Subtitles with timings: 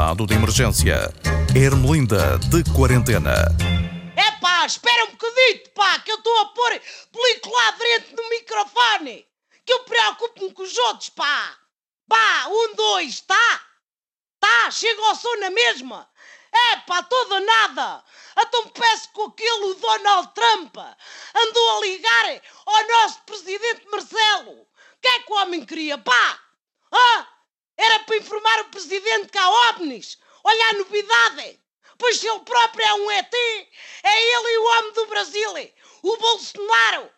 [0.00, 1.12] estado de emergência.
[1.54, 3.34] Ermelinda de quarentena.
[4.16, 6.80] É pá, espera um bocadito, pá, que eu estou a pôr
[7.12, 9.26] película dentro do microfone.
[9.66, 11.54] Que eu preocupo-me com os outros, pá.
[12.08, 13.62] Pá, um, dois, tá?
[14.40, 16.08] Tá, chega ao som na mesma.
[16.50, 18.02] É pá, toda nada.
[18.38, 24.52] Então peço que aquele o Donald Trump andou a ligar ao nosso presidente Marcelo.
[24.52, 24.66] O
[25.02, 26.40] que é que o homem queria, pá?
[26.90, 27.26] Ah,
[27.80, 30.18] era para informar o presidente que há OVNIs.
[30.44, 31.60] Olha a novidade.
[31.98, 35.52] Pois se ele próprio é um ET, é ele e o homem do Brasil,
[36.02, 37.10] o Bolsonaro.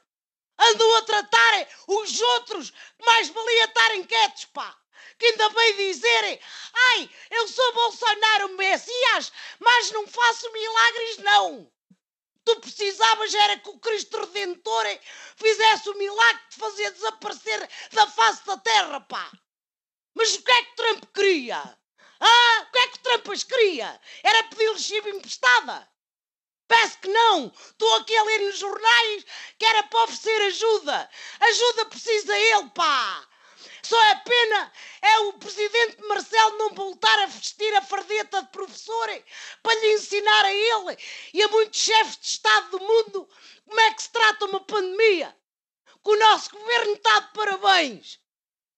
[0.58, 2.72] Andam a tratar os outros
[3.04, 4.76] mais valia estarem quietos, pá
[5.18, 6.40] que ainda bem dizerem
[6.74, 11.72] ai, eu sou Bolsonaro Messias, mas não faço milagres não.
[12.44, 14.84] Tu precisavas era que o Cristo Redentor
[15.36, 19.30] fizesse o milagre de fazer desaparecer da face da terra, pá.
[20.14, 21.78] Mas o que é que Trump queria?
[22.20, 24.00] Ah, o que é que Trump queria?
[24.22, 25.88] Era pedir-lhe chiva emprestada?
[26.68, 27.46] Parece que não.
[27.48, 29.26] Estou aqui a ler nos jornais
[29.58, 31.10] que era para oferecer ajuda.
[31.40, 33.28] Ajuda precisa ele, pá.
[33.82, 39.08] Só é pena é o presidente Marcelo não voltar a vestir a fardeta de professor
[39.62, 40.98] para lhe ensinar a ele
[41.34, 43.28] e a muitos chefes de Estado do mundo
[43.66, 45.36] como é que se trata uma pandemia.
[46.02, 48.21] Que o nosso governo está de parabéns.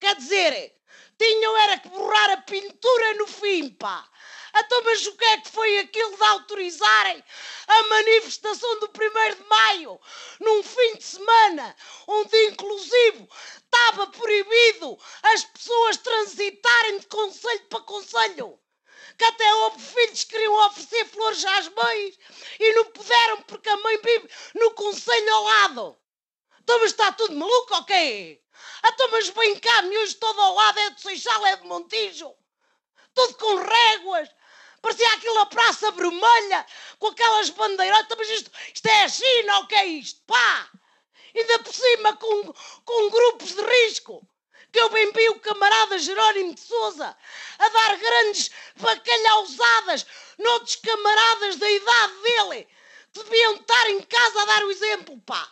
[0.05, 0.77] Quer dizer,
[1.19, 4.07] tinham era que borrar a pintura no fim, pá.
[4.55, 7.25] Então, mas o que é que foi aquilo de autorizarem
[7.67, 9.99] a manifestação do 1 de maio
[10.41, 11.75] num fim de semana
[12.07, 18.61] onde, inclusive, estava proibido as pessoas transitarem de conselho para conselho?
[19.17, 22.19] Que até houve filhos que queriam oferecer flores às mães
[22.61, 26.04] e não puderam porque a mãe vive no conselho ao lado.
[26.65, 28.43] Então, mas está tudo maluco quê?
[28.85, 32.35] Então, mas vem cá, miúdos todo ao lado é de Seixal, é de Montijo.
[33.15, 34.29] Tudo com réguas,
[34.85, 36.67] Parecia aquilo a Praça Vermelha,
[36.99, 38.07] com aquelas bandeiras.
[38.19, 40.21] Mas isto, isto é a China, o que é isto?
[40.27, 40.71] Pá!
[41.35, 42.53] Ainda por cima com,
[42.85, 44.29] com grupos de risco.
[44.71, 47.17] Que eu bem vi o camarada Jerónimo de Souza
[47.59, 50.05] a dar grandes bacalhausadas
[50.39, 52.69] noutros camaradas da idade dele
[53.15, 55.51] que deviam estar em casa a dar o exemplo, pá.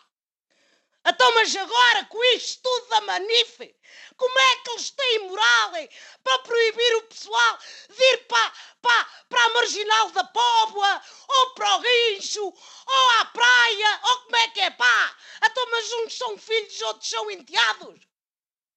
[1.05, 3.75] Então, mas agora, com isto tudo da Manife,
[4.17, 5.89] como é que eles têm moral hein,
[6.23, 7.59] para proibir o pessoal
[7.89, 13.25] de ir para, para, para a marginal da Póvoa, ou para o guincho, ou à
[13.25, 15.17] praia, ou como é que é, pá?
[15.45, 18.01] Então, mas uns são filhos, outros são enteados.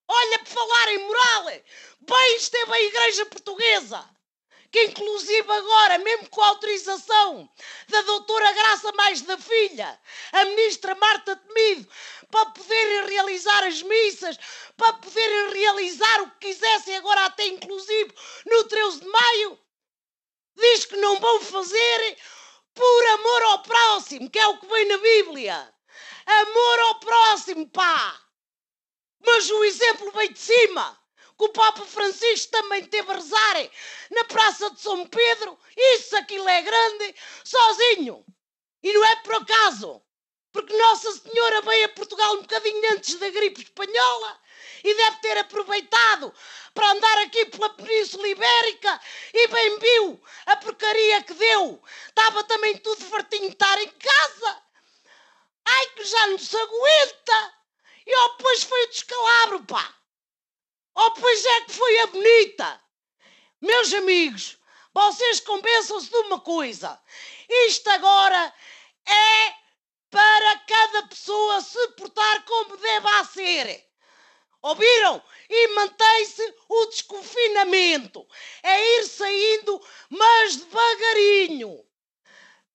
[0.07, 1.45] Olha, por falar em moral,
[1.99, 4.14] bem esteve a Igreja Portuguesa
[4.75, 7.49] que inclusive agora, mesmo com a autorização
[7.87, 9.97] da doutora Graça Mais da Filha,
[10.33, 11.89] a ministra Marta Temido,
[12.29, 14.37] para poderem realizar as missas,
[14.75, 18.13] para poderem realizar o que quisessem agora até inclusive
[18.45, 19.59] no 13 de maio,
[20.57, 22.17] diz que não vão fazer
[22.73, 25.73] por amor ao próximo, que é o que vem na Bíblia.
[26.25, 28.21] Amor ao próximo, pá!
[29.25, 31.04] Mas o exemplo vem de cima
[31.37, 33.69] que o Papa Francisco também teve a rezar
[34.11, 35.59] na Praça de São Pedro.
[35.75, 38.25] Isso, aquilo é grande, sozinho.
[38.81, 40.01] E não é por acaso,
[40.51, 44.39] porque Nossa Senhora veio a Portugal um bocadinho antes da gripe espanhola
[44.83, 46.33] e deve ter aproveitado
[46.73, 49.01] para andar aqui pela Península Ibérica
[49.33, 51.83] e bem viu a porcaria que deu.
[52.07, 54.63] Estava também tudo fartinho de estar em casa.
[55.65, 57.53] Ai, que já não se aguenta!
[58.05, 59.95] E depois foi o descalabro, pá!
[60.95, 62.81] Oh, pois é que foi a bonita!
[63.61, 64.57] Meus amigos,
[64.93, 66.99] vocês convençam-se de uma coisa:
[67.49, 68.53] isto agora
[69.05, 69.53] é
[70.09, 73.85] para cada pessoa se portar como deve ser.
[74.61, 75.21] Ouviram?
[75.49, 78.25] E mantém-se o desconfinamento.
[78.63, 81.85] É ir saindo, mas devagarinho.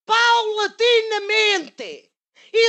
[0.05, 2.13] Paulatinamente.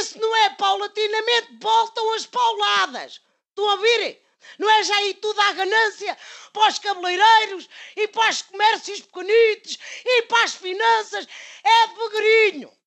[0.04, 3.20] Se não é paulatinamente, voltam as pauladas.
[3.50, 4.31] Estão a ouvir?
[4.58, 6.18] Não é já aí tudo à ganância
[6.54, 11.28] para os cabeleireiros e para os comércios pequenitos e para as finanças?
[11.64, 12.78] É devagarinho.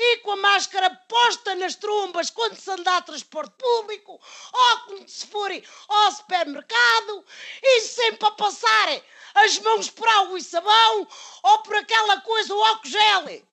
[0.00, 4.12] E com a máscara posta nas trombas quando se anda a transporte público
[4.52, 7.24] ou quando se forem ao supermercado
[7.60, 9.02] e sempre a passarem
[9.34, 11.08] as mãos por água e sabão
[11.42, 13.46] ou por aquela coisa, o álcool gel.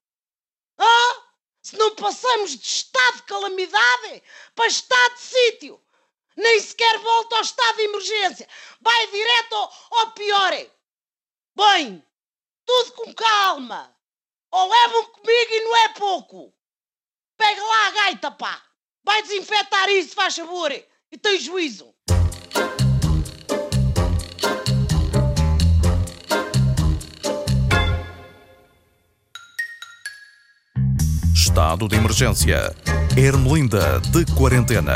[0.77, 1.21] Ah?
[1.63, 5.81] Se não passamos de estado de calamidade para estado de sítio
[6.35, 8.47] nem sequer volta ao estado de emergência.
[8.81, 10.51] Vai direto ao, ao pior.
[11.55, 12.05] Bem,
[12.65, 13.95] tudo com calma.
[14.51, 16.53] Ou levam comigo e não é pouco.
[17.37, 18.61] Pega lá a gaita, pá.
[19.03, 20.71] Vai desinfetar isso, faz favor.
[20.71, 21.93] E tem juízo.
[31.33, 32.75] Estado de emergência.
[33.15, 34.95] Ermelinda de quarentena.